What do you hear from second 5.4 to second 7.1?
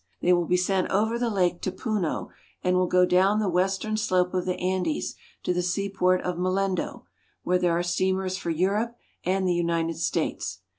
to the seaport of Mollendo,